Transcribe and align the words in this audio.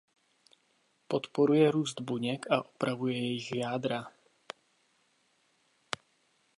Podporuje 1.07 1.71
růst 1.71 2.01
buněk 2.01 2.51
a 2.51 2.65
opravuje 2.65 3.13
jejich 3.17 3.55
jádra. 3.55 4.11